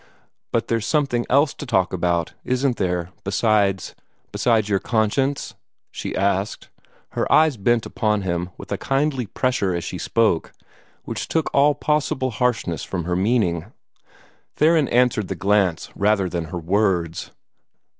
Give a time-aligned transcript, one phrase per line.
[0.51, 3.93] "But there's something else to talk about, isn't there, besides
[4.31, 5.53] besides your conscience?"
[5.91, 6.69] she asked.
[7.09, 10.53] Her eyes bent upon him a kindly pressure as she spoke,
[11.03, 13.65] which took all possible harshness from her meaning.
[14.55, 17.29] Theron answered the glance rather than her words.